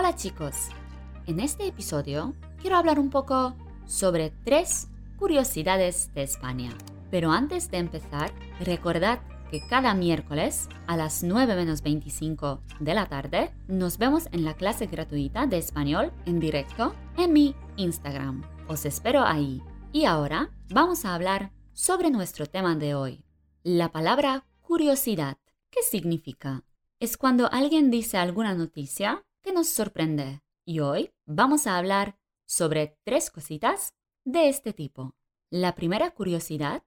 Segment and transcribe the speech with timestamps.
[0.00, 0.70] Hola chicos,
[1.26, 3.54] en este episodio quiero hablar un poco
[3.84, 4.88] sobre tres
[5.18, 6.70] curiosidades de España.
[7.10, 13.10] Pero antes de empezar, recordad que cada miércoles a las 9 menos 25 de la
[13.10, 18.42] tarde nos vemos en la clase gratuita de español en directo en mi Instagram.
[18.68, 19.62] Os espero ahí.
[19.92, 23.22] Y ahora vamos a hablar sobre nuestro tema de hoy.
[23.64, 25.36] La palabra curiosidad.
[25.68, 26.64] ¿Qué significa?
[27.00, 30.42] Es cuando alguien dice alguna noticia que nos sorprende.
[30.64, 35.14] Y hoy vamos a hablar sobre tres cositas de este tipo.
[35.50, 36.84] La primera curiosidad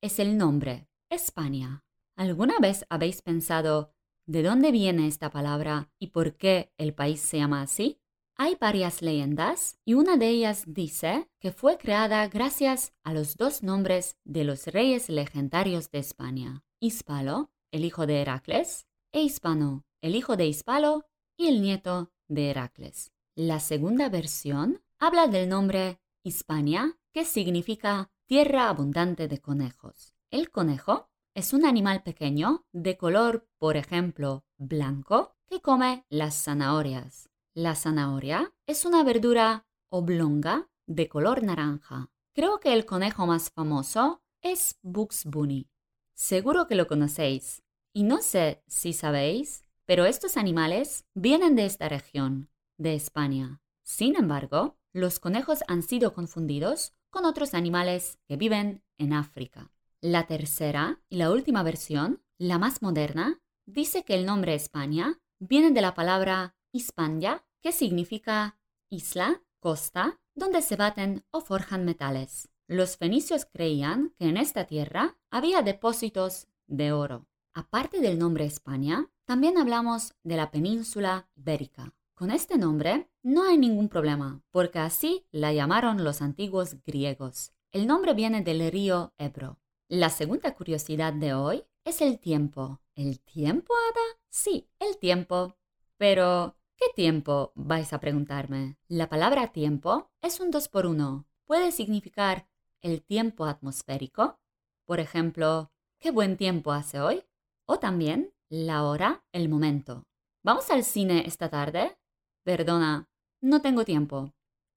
[0.00, 1.84] es el nombre, España.
[2.14, 3.92] ¿Alguna vez habéis pensado
[4.24, 8.00] de dónde viene esta palabra y por qué el país se llama así?
[8.38, 13.62] Hay varias leyendas y una de ellas dice que fue creada gracias a los dos
[13.62, 20.14] nombres de los reyes legendarios de España, Hispalo, el hijo de Heracles, e Hispano, el
[20.14, 23.12] hijo de Hispalo y el nieto de Heracles.
[23.34, 30.14] La segunda versión habla del nombre Hispania, que significa tierra abundante de conejos.
[30.30, 37.28] El conejo es un animal pequeño de color, por ejemplo, blanco, que come las zanahorias.
[37.54, 42.10] La zanahoria es una verdura oblonga de color naranja.
[42.34, 45.68] Creo que el conejo más famoso es Bugs Bunny.
[46.14, 47.62] Seguro que lo conocéis.
[47.92, 53.60] Y no sé si sabéis, pero estos animales vienen de esta región, de España.
[53.82, 59.70] Sin embargo, los conejos han sido confundidos con otros animales que viven en África.
[60.00, 65.70] La tercera y la última versión, la más moderna, dice que el nombre España viene
[65.70, 68.58] de la palabra Hispania, que significa
[68.90, 72.48] isla, costa, donde se baten o forjan metales.
[72.68, 77.26] Los fenicios creían que en esta tierra había depósitos de oro.
[77.56, 81.94] Aparte del nombre España, también hablamos de la península ibérica.
[82.14, 87.54] Con este nombre no hay ningún problema, porque así la llamaron los antiguos griegos.
[87.72, 89.58] El nombre viene del río Ebro.
[89.88, 92.82] La segunda curiosidad de hoy es el tiempo.
[92.94, 94.20] ¿El tiempo, Ada?
[94.28, 95.56] Sí, el tiempo.
[95.96, 97.52] Pero, ¿qué tiempo?
[97.54, 98.76] vais a preguntarme.
[98.86, 101.26] La palabra tiempo es un dos por uno.
[101.46, 102.50] Puede significar
[102.82, 104.38] el tiempo atmosférico,
[104.84, 107.24] por ejemplo, ¿qué buen tiempo hace hoy?
[107.66, 110.04] O también la hora, el momento.
[110.42, 111.98] ¿Vamos al cine esta tarde?
[112.44, 113.08] Perdona,
[113.40, 114.32] no tengo tiempo.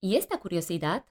[0.00, 1.04] Y esta curiosidad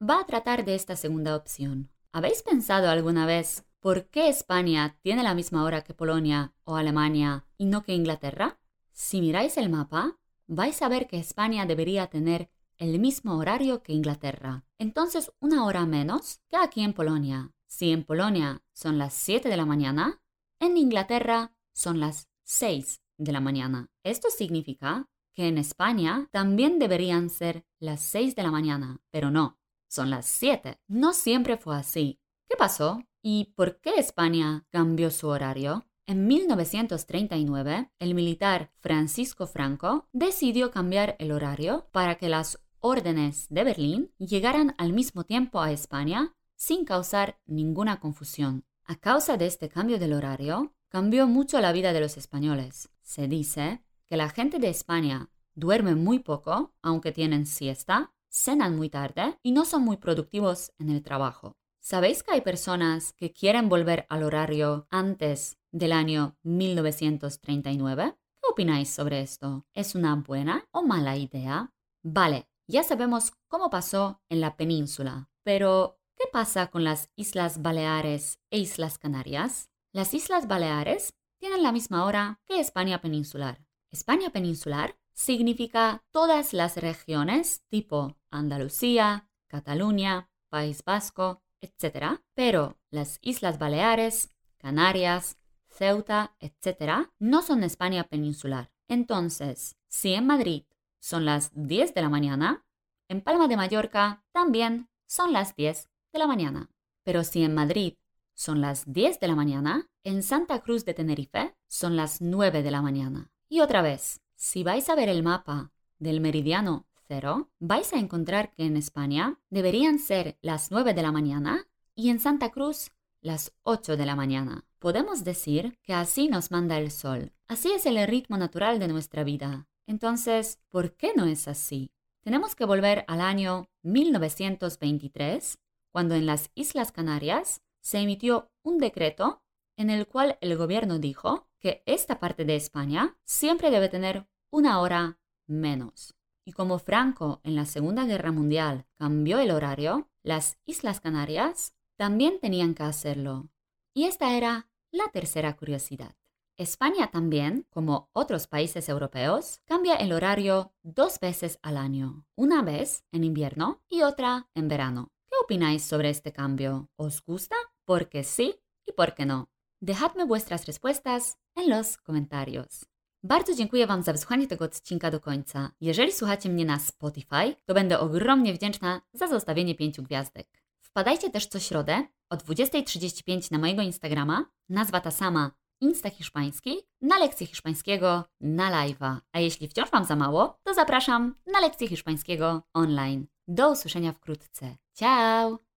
[0.00, 1.90] va a tratar de esta segunda opción.
[2.12, 7.46] ¿Habéis pensado alguna vez por qué España tiene la misma hora que Polonia o Alemania
[7.56, 8.58] y no que Inglaterra?
[8.92, 13.92] Si miráis el mapa, vais a ver que España debería tener el mismo horario que
[13.92, 14.64] Inglaterra.
[14.78, 17.52] Entonces, una hora menos que aquí en Polonia.
[17.66, 20.20] Si en Polonia son las 7 de la mañana,
[20.60, 23.90] en Inglaterra son las 6 de la mañana.
[24.02, 29.58] Esto significa que en España también deberían ser las 6 de la mañana, pero no,
[29.88, 30.80] son las 7.
[30.88, 32.20] No siempre fue así.
[32.48, 33.02] ¿Qué pasó?
[33.22, 35.86] ¿Y por qué España cambió su horario?
[36.06, 43.64] En 1939, el militar Francisco Franco decidió cambiar el horario para que las órdenes de
[43.64, 48.64] Berlín llegaran al mismo tiempo a España sin causar ninguna confusión.
[48.90, 52.88] A causa de este cambio del horario, cambió mucho la vida de los españoles.
[53.02, 58.88] Se dice que la gente de España duerme muy poco, aunque tienen siesta, cenan muy
[58.88, 61.58] tarde y no son muy productivos en el trabajo.
[61.80, 68.16] ¿Sabéis que hay personas que quieren volver al horario antes del año 1939?
[68.40, 69.66] ¿Qué opináis sobre esto?
[69.74, 71.74] ¿Es una buena o mala idea?
[72.02, 78.40] Vale, ya sabemos cómo pasó en la península, pero ¿qué pasa con las Islas Baleares
[78.50, 79.70] e Islas Canarias?
[79.92, 83.64] Las Islas Baleares tienen la misma hora que España peninsular.
[83.90, 92.20] España peninsular significa todas las regiones tipo Andalucía, Cataluña, País Vasco, etc.
[92.34, 97.08] Pero las Islas Baleares, Canarias, Ceuta, etc.
[97.18, 98.72] no son España peninsular.
[98.88, 100.64] Entonces, si en Madrid
[100.98, 102.64] son las 10 de la mañana,
[103.08, 106.68] en Palma de Mallorca también son las 10 de la mañana.
[107.04, 107.94] Pero si en Madrid
[108.34, 112.70] son las 10 de la mañana, en Santa Cruz de Tenerife son las 9 de
[112.70, 113.30] la mañana.
[113.48, 118.52] Y otra vez, si vais a ver el mapa del meridiano cero, vais a encontrar
[118.52, 123.52] que en España deberían ser las 9 de la mañana y en Santa Cruz las
[123.62, 124.64] 8 de la mañana.
[124.78, 127.32] Podemos decir que así nos manda el sol.
[127.46, 129.68] Así es el ritmo natural de nuestra vida.
[129.86, 131.92] Entonces, ¿por qué no es así?
[132.22, 135.58] Tenemos que volver al año 1923,
[135.90, 139.42] cuando en las Islas Canarias se emitió un decreto
[139.76, 144.80] en el cual el gobierno dijo que esta parte de España siempre debe tener una
[144.80, 146.14] hora menos.
[146.44, 152.40] Y como Franco en la Segunda Guerra Mundial cambió el horario, las Islas Canarias también
[152.40, 153.48] tenían que hacerlo.
[153.94, 156.16] Y esta era la tercera curiosidad.
[156.56, 163.04] España también, como otros países europeos, cambia el horario dos veces al año, una vez
[163.12, 165.12] en invierno y otra en verano.
[165.30, 166.88] ¿Qué opináis sobre este cambio?
[166.96, 167.56] ¿Os gusta?
[167.84, 168.54] ¿Por qué sí
[168.86, 169.48] y por qué no?
[169.80, 172.84] Dejadme vuestras respuestas en los comentarios.
[173.22, 175.70] Bardzo dziękuję Wam za wysłuchanie tego odcinka do końca.
[175.80, 180.46] Jeżeli słuchacie mnie na Spotify, to będę ogromnie wdzięczna za zostawienie pięciu gwiazdek.
[180.80, 187.18] Wpadajcie też co środę o 20.35 na mojego Instagrama, nazwa ta sama Insta Hiszpański, na
[187.18, 189.16] lekcję hiszpańskiego na live'a.
[189.32, 193.26] A jeśli wciąż Wam za mało, to zapraszam na lekcję hiszpańskiego online.
[193.48, 194.76] Do usłyszenia wkrótce.
[194.94, 195.58] Ciao!